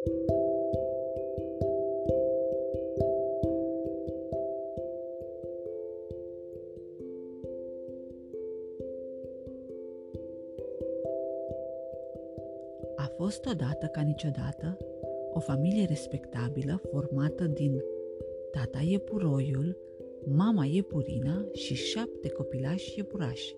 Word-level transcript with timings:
A 0.00 0.06
fost 13.16 13.46
odată 13.46 13.86
ca 13.86 14.00
niciodată 14.00 14.76
o 15.32 15.40
familie 15.40 15.84
respectabilă 15.84 16.80
formată 16.90 17.44
din 17.44 17.82
tata 18.50 18.78
iepuroiul, 18.88 19.76
mama 20.24 20.64
iepurina 20.64 21.46
și 21.52 21.74
șapte 21.74 22.28
copilași 22.28 22.98
iepurași. 22.98 23.54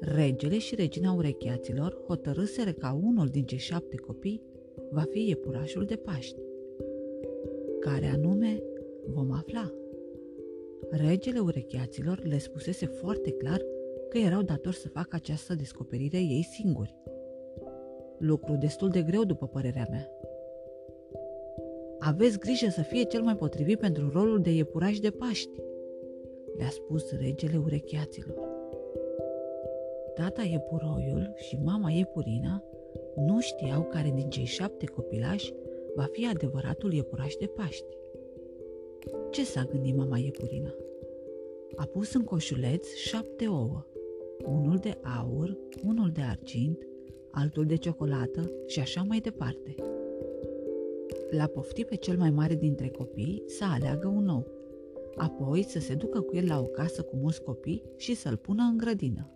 Regele 0.00 0.58
și 0.58 0.74
regina 0.74 1.12
urecheaților 1.12 2.02
hotărâseră 2.06 2.72
ca 2.72 2.98
unul 3.02 3.26
din 3.26 3.44
cei 3.44 3.58
șapte 3.58 3.96
copii 3.96 4.54
va 4.90 5.02
fi 5.10 5.28
iepurașul 5.28 5.84
de 5.84 5.96
Paști. 5.96 6.40
Care 7.80 8.06
anume 8.06 8.62
vom 9.06 9.32
afla. 9.32 9.72
Regele 10.90 11.38
urecheaților 11.38 12.22
le 12.24 12.38
spusese 12.38 12.86
foarte 12.86 13.30
clar 13.30 13.60
că 14.08 14.18
erau 14.18 14.42
datori 14.42 14.76
să 14.76 14.88
facă 14.88 15.16
această 15.16 15.54
descoperire 15.54 16.18
ei 16.18 16.42
singuri. 16.42 16.94
Lucru 18.18 18.56
destul 18.56 18.88
de 18.88 19.02
greu, 19.02 19.24
după 19.24 19.46
părerea 19.46 19.86
mea. 19.90 20.10
Aveți 21.98 22.38
grijă 22.38 22.68
să 22.68 22.82
fie 22.82 23.02
cel 23.02 23.22
mai 23.22 23.36
potrivit 23.36 23.78
pentru 23.78 24.10
rolul 24.10 24.40
de 24.40 24.50
iepuraș 24.50 24.98
de 24.98 25.10
Paști, 25.10 25.60
le-a 26.56 26.70
spus 26.70 27.12
regele 27.12 27.56
urecheaților. 27.56 28.38
Tata 30.14 30.42
iepuroiul 30.42 31.32
și 31.36 31.58
mama 31.64 31.90
iepurina 31.90 32.64
nu 33.16 33.40
știau 33.40 33.82
care 33.82 34.12
din 34.14 34.28
cei 34.30 34.44
șapte 34.44 34.86
copilași 34.86 35.52
va 35.94 36.08
fi 36.12 36.26
adevăratul 36.26 36.92
iepuraș 36.92 37.34
de 37.34 37.46
Paști. 37.46 37.96
Ce 39.30 39.44
s-a 39.44 39.62
gândit 39.64 39.96
mama 39.96 40.18
iepurina? 40.18 40.74
A 41.76 41.84
pus 41.84 42.14
în 42.14 42.24
coșuleț 42.24 42.94
șapte 42.94 43.46
ouă, 43.48 43.86
unul 44.44 44.76
de 44.76 44.98
aur, 45.18 45.58
unul 45.86 46.10
de 46.10 46.20
argint, 46.20 46.86
altul 47.30 47.64
de 47.64 47.76
ciocolată 47.76 48.50
și 48.66 48.80
așa 48.80 49.02
mai 49.02 49.18
departe. 49.18 49.74
L-a 51.30 51.46
poftit 51.46 51.86
pe 51.86 51.94
cel 51.94 52.16
mai 52.16 52.30
mare 52.30 52.54
dintre 52.54 52.88
copii 52.88 53.42
să 53.46 53.64
aleagă 53.64 54.08
un 54.08 54.28
ou, 54.28 54.46
apoi 55.16 55.62
să 55.62 55.78
se 55.78 55.94
ducă 55.94 56.20
cu 56.20 56.36
el 56.36 56.46
la 56.46 56.60
o 56.60 56.64
casă 56.64 57.02
cu 57.02 57.16
mulți 57.16 57.42
copii 57.42 57.82
și 57.96 58.14
să-l 58.14 58.36
pună 58.36 58.62
în 58.70 58.76
grădină. 58.76 59.30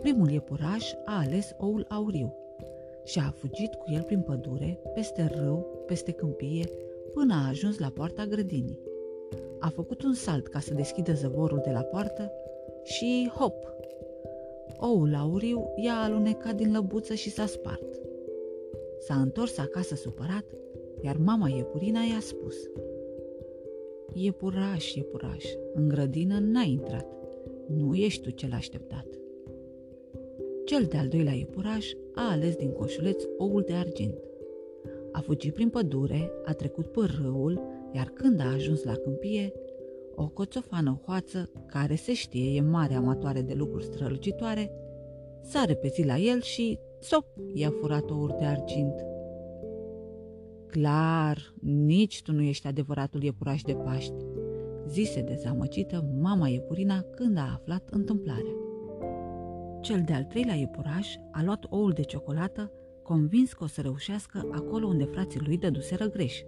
Primul 0.00 0.30
iepuraș 0.30 0.92
a 1.04 1.18
ales 1.18 1.54
oul 1.58 1.86
auriu 1.88 2.34
și 3.06 3.18
a 3.18 3.30
fugit 3.30 3.74
cu 3.74 3.84
el 3.92 4.02
prin 4.02 4.20
pădure, 4.20 4.80
peste 4.94 5.30
râu, 5.34 5.84
peste 5.86 6.12
câmpie, 6.12 6.64
până 7.12 7.34
a 7.34 7.48
ajuns 7.48 7.78
la 7.78 7.88
poarta 7.88 8.26
grădinii. 8.26 8.80
A 9.58 9.68
făcut 9.68 10.02
un 10.02 10.14
salt 10.14 10.46
ca 10.46 10.58
să 10.58 10.74
deschidă 10.74 11.12
zăvorul 11.12 11.60
de 11.64 11.70
la 11.70 11.80
poartă 11.80 12.32
și 12.82 13.30
hop! 13.34 13.54
Oul 14.78 15.14
auriu 15.14 15.72
i-a 15.76 15.94
alunecat 15.94 16.54
din 16.54 16.72
lăbuță 16.72 17.14
și 17.14 17.30
s-a 17.30 17.46
spart. 17.46 18.00
S-a 18.98 19.14
întors 19.14 19.58
acasă 19.58 19.94
supărat, 19.94 20.44
iar 21.02 21.16
mama 21.16 21.48
iepurina 21.48 22.00
i-a 22.00 22.20
spus 22.20 22.56
Iepuraș, 24.12 24.94
iepuraș, 24.94 25.44
în 25.74 25.88
grădină 25.88 26.38
n-ai 26.38 26.70
intrat, 26.70 27.06
nu 27.66 27.94
ești 27.94 28.22
tu 28.22 28.30
cel 28.30 28.52
așteptat. 28.52 29.06
Cel 30.66 30.84
de-al 30.84 31.08
doilea 31.08 31.32
iepuraș 31.32 31.92
a 32.14 32.30
ales 32.30 32.56
din 32.56 32.72
coșuleț 32.72 33.22
oul 33.38 33.62
de 33.66 33.72
argint. 33.72 34.14
A 35.12 35.20
fugit 35.20 35.54
prin 35.54 35.68
pădure, 35.68 36.30
a 36.44 36.52
trecut 36.52 36.86
pe 36.86 37.00
râul, 37.20 37.60
iar 37.92 38.06
când 38.06 38.40
a 38.40 38.52
ajuns 38.52 38.82
la 38.82 38.92
câmpie, 38.92 39.52
o 40.14 40.28
coțofană 40.28 41.00
hoață, 41.04 41.50
care 41.66 41.94
se 41.94 42.14
știe 42.14 42.56
e 42.56 42.60
mare 42.60 42.94
amatoare 42.94 43.42
de 43.42 43.54
lucruri 43.54 43.84
strălucitoare, 43.84 44.72
s-a 45.42 45.64
repezit 45.64 46.04
la 46.04 46.16
el 46.16 46.40
și, 46.40 46.78
sop, 47.00 47.26
i-a 47.52 47.70
furat 47.80 48.10
oul 48.10 48.36
de 48.38 48.44
argint. 48.44 49.04
Clar, 50.66 51.54
nici 51.60 52.22
tu 52.22 52.32
nu 52.32 52.42
ești 52.42 52.66
adevăratul 52.66 53.22
iepuraș 53.22 53.62
de 53.62 53.72
Paști, 53.72 54.24
zise 54.88 55.20
dezamăcită 55.20 56.04
mama 56.20 56.48
iepurina 56.48 57.00
când 57.00 57.36
a 57.36 57.52
aflat 57.54 57.88
întâmplarea. 57.90 58.65
Cel 59.86 60.02
de-al 60.04 60.24
treilea 60.24 60.54
iepuraș 60.54 61.14
a 61.30 61.42
luat 61.42 61.66
oul 61.68 61.92
de 61.92 62.02
ciocolată, 62.02 62.70
convins 63.02 63.52
că 63.52 63.64
o 63.64 63.66
să 63.66 63.80
reușească 63.80 64.48
acolo 64.52 64.86
unde 64.86 65.04
frații 65.04 65.40
lui 65.40 65.58
dăduseră 65.58 66.08
greș. 66.08 66.40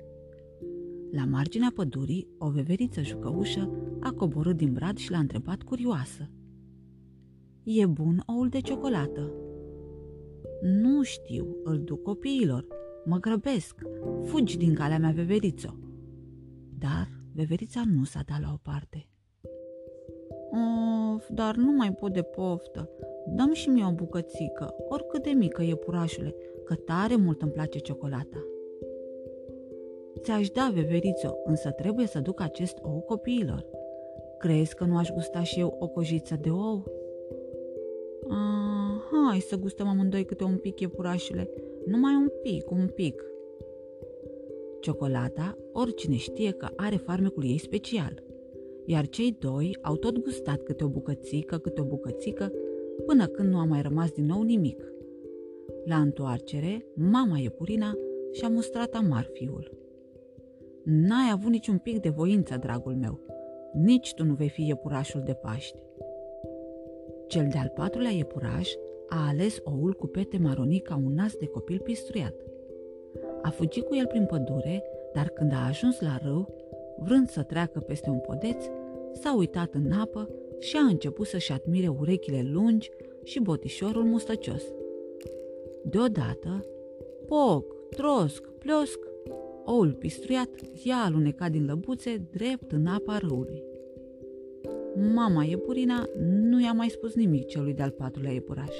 La 1.12 1.24
marginea 1.24 1.72
pădurii, 1.74 2.28
o 2.38 2.50
veveriță 2.50 3.02
jucăușă 3.02 3.70
a 4.00 4.10
coborât 4.10 4.56
din 4.56 4.72
brad 4.72 4.96
și 4.96 5.10
l-a 5.10 5.18
întrebat 5.18 5.62
curioasă. 5.62 6.30
E 7.62 7.86
bun 7.86 8.22
oul 8.26 8.48
de 8.48 8.60
ciocolată?" 8.60 9.32
Nu 10.62 11.02
știu, 11.02 11.56
îl 11.64 11.78
duc 11.78 12.02
copiilor. 12.02 12.66
Mă 13.04 13.18
grăbesc. 13.18 13.82
Fugi 14.24 14.56
din 14.56 14.74
calea 14.74 14.98
mea, 14.98 15.10
veveriță." 15.10 15.78
Dar 16.78 17.08
veverița 17.32 17.82
nu 17.86 18.04
s-a 18.04 18.22
dat 18.26 18.40
la 18.40 18.50
o 18.52 18.58
parte. 18.62 19.07
Of, 20.50 21.28
dar 21.28 21.54
nu 21.54 21.72
mai 21.72 21.92
pot 21.92 22.12
de 22.12 22.22
poftă. 22.22 22.90
Dăm 23.26 23.52
și 23.52 23.68
mie 23.68 23.84
o 23.88 23.92
bucățică, 23.92 24.74
oricât 24.88 25.22
de 25.22 25.30
mică 25.30 25.62
e 25.62 25.74
purașule, 25.74 26.34
că 26.64 26.74
tare 26.74 27.16
mult 27.16 27.42
îmi 27.42 27.52
place 27.52 27.78
ciocolata. 27.78 28.46
Ți-aș 30.18 30.50
da, 30.50 30.70
veverițo, 30.74 31.36
însă 31.44 31.70
trebuie 31.70 32.06
să 32.06 32.20
duc 32.20 32.40
acest 32.40 32.78
ou 32.82 33.00
copiilor. 33.00 33.66
Crezi 34.38 34.74
că 34.74 34.84
nu 34.84 34.96
aș 34.96 35.10
gusta 35.10 35.42
și 35.42 35.60
eu 35.60 35.76
o 35.78 35.86
cojiță 35.86 36.36
de 36.40 36.50
ou? 36.50 36.84
Ah, 38.28 39.02
hai 39.10 39.38
să 39.38 39.56
gustăm 39.56 39.88
amândoi 39.88 40.24
câte 40.24 40.44
un 40.44 40.56
pic, 40.56 40.80
iepurașule. 40.80 41.50
Numai 41.86 42.14
un 42.14 42.28
pic, 42.42 42.70
un 42.70 42.88
pic. 42.94 43.22
Ciocolata, 44.80 45.58
oricine 45.72 46.16
știe 46.16 46.50
că 46.50 46.68
are 46.76 46.96
farmecul 46.96 47.44
ei 47.44 47.58
special. 47.58 48.22
Iar 48.90 49.08
cei 49.08 49.36
doi 49.38 49.78
au 49.82 49.96
tot 49.96 50.18
gustat 50.18 50.62
câte 50.62 50.84
o 50.84 50.88
bucățică, 50.88 51.58
câte 51.58 51.80
o 51.80 51.84
bucățică, 51.84 52.52
până 53.06 53.26
când 53.26 53.48
nu 53.48 53.58
a 53.58 53.64
mai 53.64 53.82
rămas 53.82 54.10
din 54.10 54.26
nou 54.26 54.42
nimic. 54.42 54.92
La 55.84 55.96
întoarcere, 55.96 56.86
mama 56.94 57.38
iepurina 57.38 57.96
și-a 58.32 58.48
mustrat 58.48 58.94
amar 58.94 59.30
fiul. 59.32 59.70
N-ai 60.84 61.30
avut 61.32 61.50
niciun 61.50 61.78
pic 61.78 62.00
de 62.00 62.08
voință, 62.08 62.56
dragul 62.56 62.94
meu. 62.94 63.20
Nici 63.72 64.14
tu 64.14 64.24
nu 64.24 64.34
vei 64.34 64.48
fi 64.48 64.66
iepurașul 64.66 65.22
de 65.24 65.32
Paști. 65.32 65.82
Cel 67.26 67.48
de-al 67.50 67.72
patrulea 67.74 68.10
iepuraș 68.10 68.72
a 69.08 69.26
ales 69.26 69.60
oul 69.64 69.92
cu 69.94 70.06
pete 70.06 70.38
maronii 70.38 70.80
ca 70.80 71.00
un 71.04 71.14
nas 71.14 71.36
de 71.36 71.46
copil 71.46 71.80
pistruiat. 71.80 72.34
A 73.42 73.50
fugit 73.50 73.84
cu 73.84 73.94
el 73.94 74.06
prin 74.06 74.26
pădure, 74.26 74.82
dar 75.12 75.28
când 75.28 75.52
a 75.52 75.66
ajuns 75.66 76.00
la 76.00 76.18
râu, 76.22 76.54
vrând 76.98 77.28
să 77.28 77.42
treacă 77.42 77.80
peste 77.80 78.10
un 78.10 78.18
podeț, 78.18 78.64
s-a 79.20 79.36
uitat 79.36 79.74
în 79.74 79.92
apă 79.92 80.30
și 80.58 80.76
a 80.76 80.84
început 80.84 81.26
să-și 81.26 81.52
admire 81.52 81.88
urechile 81.88 82.48
lungi 82.52 82.90
și 83.24 83.40
botișorul 83.40 84.04
mustăcios. 84.04 84.62
Deodată, 85.84 86.64
poc, 87.26 87.88
trosc, 87.88 88.48
pliosc, 88.58 88.98
oul 89.64 89.92
pistruiat 89.92 90.48
i-a 90.84 90.96
alunecat 90.96 91.50
din 91.50 91.64
lăbuțe 91.64 92.28
drept 92.30 92.72
în 92.72 92.86
apa 92.86 93.18
râului. 93.18 93.62
Mama 95.14 95.44
iepurina 95.44 96.08
nu 96.18 96.60
i-a 96.62 96.72
mai 96.72 96.88
spus 96.88 97.14
nimic 97.14 97.46
celui 97.46 97.74
de-al 97.74 97.90
patrulea 97.90 98.32
iepuraș 98.32 98.74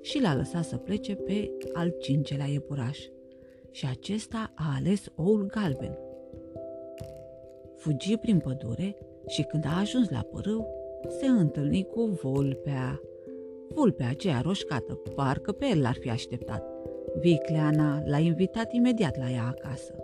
și 0.00 0.20
l-a 0.20 0.36
lăsat 0.36 0.64
să 0.64 0.76
plece 0.76 1.14
pe 1.14 1.50
al 1.72 1.94
cincelea 2.00 2.46
iepuraș 2.46 2.98
și 3.70 3.86
acesta 3.90 4.52
a 4.54 4.74
ales 4.76 5.12
oul 5.16 5.46
galben. 5.46 5.98
Fugi 7.76 8.16
prin 8.16 8.38
pădure 8.38 8.96
și 9.26 9.42
când 9.42 9.64
a 9.66 9.78
ajuns 9.78 10.10
la 10.10 10.26
părâu, 10.32 10.66
se 11.18 11.26
întâlni 11.26 11.84
cu 11.84 12.04
vulpea. 12.22 13.00
Vulpea 13.68 14.08
aceea 14.08 14.40
roșcată, 14.40 15.00
parcă 15.14 15.52
pe 15.52 15.66
el 15.66 15.80
l-ar 15.80 15.96
fi 16.00 16.10
așteptat. 16.10 16.64
Vicleana 17.20 18.02
l-a 18.06 18.18
invitat 18.18 18.72
imediat 18.72 19.18
la 19.18 19.30
ea 19.30 19.46
acasă. 19.46 19.94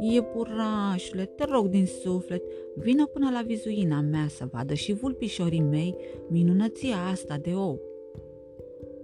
Iepurașule, 0.00 1.24
te 1.24 1.44
rog 1.44 1.66
din 1.68 1.86
suflet, 1.86 2.42
vină 2.74 3.06
până 3.06 3.30
la 3.30 3.42
vizuina 3.46 4.00
mea 4.00 4.26
să 4.28 4.48
vadă 4.50 4.74
și 4.74 4.92
vulpișorii 4.92 5.60
mei 5.60 5.96
minunăția 6.28 6.96
asta 7.10 7.36
de 7.36 7.50
ou. 7.50 7.80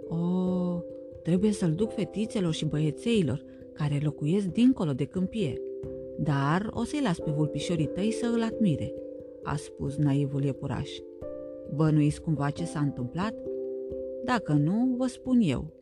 O, 0.08 0.16
trebuie 1.22 1.52
să-l 1.52 1.72
duc 1.72 1.92
fetițelor 1.92 2.52
și 2.52 2.64
băiețeilor 2.64 3.44
care 3.72 4.00
locuiesc 4.02 4.46
dincolo 4.46 4.92
de 4.92 5.04
câmpie, 5.04 5.60
dar 6.18 6.70
o 6.70 6.84
să-i 6.84 7.02
las 7.02 7.18
pe 7.18 7.30
vulpișorii 7.30 7.86
tăi 7.86 8.10
să 8.10 8.30
îl 8.34 8.42
admire 8.42 8.94
a 9.42 9.56
spus 9.56 9.96
naivul 9.96 10.44
iepuraș. 10.44 10.90
Bănuiți 11.74 12.20
cumva 12.20 12.50
ce 12.50 12.64
s-a 12.64 12.78
întâmplat? 12.78 13.34
Dacă 14.24 14.52
nu, 14.52 14.94
vă 14.96 15.06
spun 15.06 15.38
eu. 15.42 15.72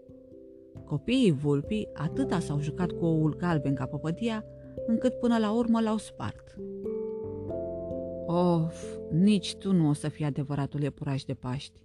Copiii 0.85 1.33
vulpii 1.33 1.89
atâta 1.93 2.39
s-au 2.39 2.61
jucat 2.61 2.91
cu 2.91 3.05
oul 3.05 3.37
galben 3.37 3.75
ca 3.75 3.87
păpădia, 3.87 4.45
încât 4.87 5.15
până 5.15 5.39
la 5.39 5.53
urmă 5.53 5.81
l-au 5.81 5.97
spart. 5.97 6.57
Of, 8.27 8.99
nici 9.11 9.57
tu 9.57 9.73
nu 9.73 9.89
o 9.89 9.93
să 9.93 10.09
fii 10.09 10.25
adevăratul 10.25 10.83
iepuraș 10.83 11.23
de 11.23 11.35
Paști. 11.35 11.81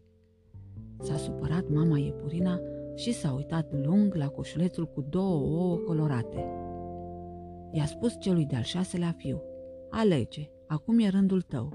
S-a 0.99 1.15
supărat 1.15 1.69
mama 1.69 1.97
iepurina 1.97 2.59
și 2.95 3.13
s-a 3.13 3.33
uitat 3.33 3.85
lung 3.85 4.15
la 4.15 4.27
coșulețul 4.27 4.85
cu 4.85 5.05
două 5.09 5.59
ouă 5.59 5.75
colorate. 5.75 6.66
I-a 7.71 7.85
spus 7.85 8.15
celui 8.19 8.45
de-al 8.45 8.63
șaselea 8.63 9.11
fiu, 9.17 9.41
alege, 9.89 10.49
acum 10.67 10.99
e 10.99 11.07
rândul 11.07 11.41
tău. 11.41 11.73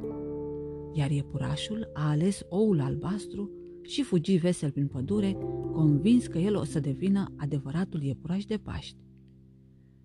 Iar 0.93 1.11
iepurașul 1.11 1.91
a 1.93 2.09
ales 2.09 2.47
oul 2.49 2.81
albastru 2.81 3.51
și 3.83 4.03
fugi 4.03 4.37
vesel 4.37 4.71
prin 4.71 4.87
pădure, 4.87 5.37
convins 5.73 6.27
că 6.27 6.39
el 6.39 6.57
o 6.57 6.65
să 6.65 6.81
devină 6.81 7.33
adevăratul 7.37 8.03
iepuraș 8.03 8.45
de 8.45 8.57
Paști. 8.57 8.97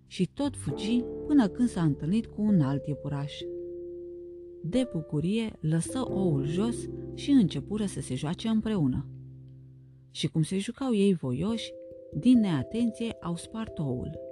Și 0.06 0.30
tot 0.34 0.56
fugi 0.56 1.04
până 1.26 1.48
când 1.48 1.68
s-a 1.68 1.82
întâlnit 1.82 2.26
cu 2.26 2.42
un 2.42 2.60
alt 2.60 2.86
iepuraș. 2.86 3.32
De 4.62 4.88
bucurie, 4.92 5.52
lăsă 5.60 6.02
oul 6.10 6.46
jos 6.46 6.76
și 7.14 7.30
începură 7.30 7.86
să 7.86 8.00
se 8.00 8.14
joace 8.14 8.48
împreună. 8.48 9.06
Și 10.10 10.28
cum 10.28 10.42
se 10.42 10.58
jucau 10.58 10.94
ei 10.94 11.14
voioși, 11.14 11.72
din 12.14 12.38
neatenție 12.38 13.16
au 13.20 13.36
spart 13.36 13.78
oul. 13.78 14.27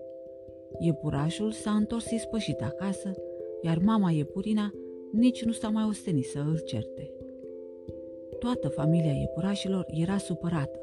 Iepurașul 0.78 1.50
s-a 1.50 1.70
întors 1.70 2.10
ispășit 2.10 2.60
acasă, 2.60 3.12
iar 3.62 3.78
mama 3.78 4.10
iepurina 4.10 4.72
nici 5.12 5.44
nu 5.44 5.52
s-a 5.52 5.68
mai 5.68 5.84
ostenit 5.88 6.24
să 6.24 6.38
îl 6.38 6.58
certe. 6.58 7.10
Toată 8.38 8.68
familia 8.68 9.12
iepurașilor 9.12 9.86
era 9.88 10.16
supărată. 10.16 10.80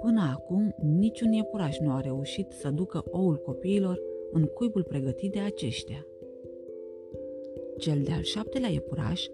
Până 0.00 0.20
acum, 0.32 0.74
niciun 0.82 1.32
iepuraș 1.32 1.78
nu 1.78 1.90
a 1.90 2.00
reușit 2.00 2.50
să 2.50 2.70
ducă 2.70 3.04
oul 3.10 3.36
copiilor 3.36 4.00
în 4.32 4.44
cuibul 4.44 4.82
pregătit 4.82 5.32
de 5.32 5.38
aceștia. 5.38 6.06
Cel 7.78 8.00
de-al 8.02 8.22
șaptelea 8.22 8.68
iepuraș, 8.68 9.26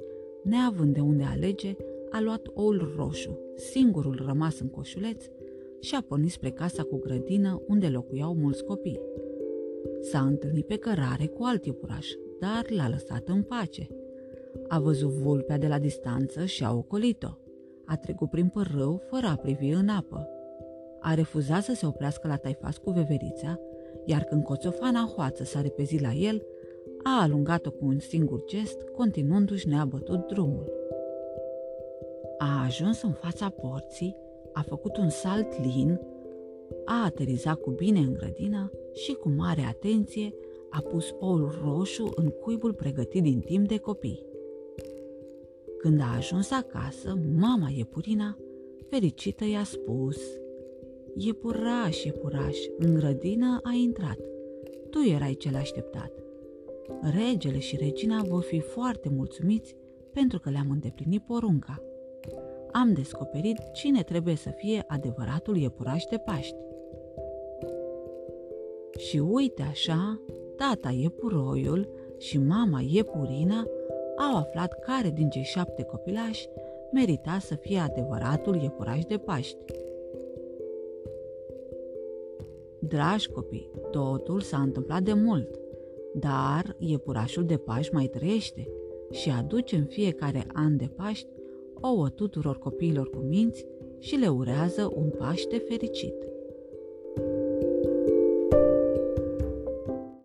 neavând 0.43 0.95
de 0.95 1.01
unde 1.01 1.23
alege, 1.23 1.77
a 2.11 2.21
luat 2.21 2.47
oul 2.55 2.93
roșu, 2.97 3.39
singurul 3.55 4.23
rămas 4.27 4.61
în 4.61 4.69
coșuleț, 4.69 5.25
și 5.81 5.95
a 5.95 6.01
pornit 6.09 6.31
spre 6.31 6.51
casa 6.51 6.83
cu 6.83 6.99
grădină 6.99 7.63
unde 7.67 7.89
locuiau 7.89 8.35
mulți 8.35 8.65
copii. 8.65 9.01
S-a 10.01 10.21
întâlnit 10.21 10.67
pe 10.67 10.77
cărare 10.77 11.27
cu 11.27 11.43
alt 11.45 11.65
iepuraș, 11.65 12.09
dar 12.41 12.65
l-a 12.69 12.89
lăsat 12.89 13.29
în 13.29 13.43
pace. 13.43 13.89
A 14.69 14.79
văzut 14.79 15.11
vulpea 15.11 15.59
de 15.59 15.67
la 15.67 15.79
distanță 15.79 16.45
și 16.45 16.65
a 16.65 16.75
ocolit-o. 16.75 17.29
A 17.85 17.97
trecut 17.97 18.31
prin 18.31 18.49
părâu 18.49 19.03
fără 19.11 19.27
a 19.27 19.37
privi 19.37 19.69
în 19.69 19.89
apă. 19.89 20.29
A 21.01 21.15
refuzat 21.15 21.63
să 21.63 21.75
se 21.75 21.87
oprească 21.87 22.29
la 22.29 22.37
taifas 22.37 22.77
cu 22.77 22.91
veverița, 22.91 23.61
iar 24.05 24.23
când 24.23 24.43
coțofana 24.43 25.13
hoață 25.15 25.45
s-a 25.45 25.61
repezit 25.61 26.01
la 26.01 26.13
el, 26.13 26.43
a 27.03 27.23
alungat-o 27.23 27.71
cu 27.71 27.85
un 27.85 27.99
singur 27.99 28.45
gest, 28.45 28.83
continuându-și 28.83 29.69
neabătut 29.69 30.27
drumul. 30.27 30.73
A 32.39 32.63
ajuns 32.65 33.03
în 33.03 33.13
fața 33.13 33.49
porții, 33.49 34.17
a 34.53 34.63
făcut 34.63 34.97
un 34.97 35.09
salt 35.09 35.61
lin, 35.65 36.01
a 36.85 37.05
aterizat 37.05 37.61
cu 37.61 37.71
bine 37.71 37.99
în 37.99 38.13
grădină 38.13 38.71
și 38.93 39.13
cu 39.13 39.29
mare 39.29 39.61
atenție 39.61 40.35
a 40.71 40.81
pus 40.81 41.15
oul 41.19 41.61
roșu 41.65 42.13
în 42.15 42.29
cuibul 42.29 42.75
pregătit 42.75 43.23
din 43.23 43.41
timp 43.41 43.69
de 43.69 43.79
copii. 43.79 44.25
Când 45.79 46.01
a 46.01 46.15
ajuns 46.17 46.51
acasă, 46.51 47.19
mama 47.39 47.69
iepurina, 47.77 48.39
fericită, 48.89 49.45
i-a 49.45 49.65
spus 49.65 50.19
Iepuraș, 51.17 52.05
iepuraș, 52.05 52.57
în 52.79 52.95
grădină 52.95 53.61
a 53.63 53.73
intrat. 53.73 54.19
Tu 54.91 54.99
erai 55.15 55.35
cel 55.35 55.55
așteptat. 55.55 56.13
Regele 57.01 57.59
și 57.59 57.77
regina 57.77 58.23
vor 58.23 58.43
fi 58.43 58.61
foarte 58.61 59.09
mulțumiți 59.09 59.77
pentru 60.13 60.39
că 60.39 60.51
le-am 60.51 60.71
îndeplinit 60.71 61.23
porunca. 61.23 61.83
Am 62.73 62.93
descoperit 62.93 63.59
cine 63.73 64.03
trebuie 64.03 64.35
să 64.35 64.51
fie 64.51 64.85
adevăratul 64.87 65.57
iepuraș 65.57 66.05
de 66.05 66.17
Paști. 66.17 66.57
Și 68.99 69.19
uite 69.19 69.63
așa, 69.63 70.21
tata 70.57 70.91
iepuroiul 70.91 71.89
și 72.19 72.39
mama 72.39 72.81
iepurina 72.87 73.67
au 74.17 74.37
aflat 74.37 74.79
care 74.79 75.11
din 75.11 75.29
cei 75.29 75.43
șapte 75.43 75.83
copilași 75.83 76.49
merita 76.93 77.39
să 77.39 77.55
fie 77.55 77.79
adevăratul 77.79 78.63
iepuraș 78.63 79.05
de 79.05 79.17
Paști. 79.17 79.57
Dragi 82.79 83.29
copii, 83.29 83.71
totul 83.91 84.41
s-a 84.41 84.59
întâmplat 84.59 85.03
de 85.03 85.13
mult, 85.13 85.61
dar 86.15 86.77
iepurașul 86.79 87.45
de 87.45 87.57
Paști 87.57 87.95
mai 87.95 88.07
trăiește 88.07 88.69
și 89.11 89.31
aduce 89.31 89.77
în 89.77 89.85
fiecare 89.85 90.47
an 90.53 90.77
de 90.77 90.91
Paști 90.97 91.29
ouă 91.81 92.09
tuturor 92.09 92.59
copiilor 92.59 93.11
cu 93.11 93.19
minți 93.19 93.67
și 93.99 94.17
le 94.17 94.29
urează 94.29 94.93
un 94.95 95.11
Paște 95.19 95.59
fericit. 95.59 96.15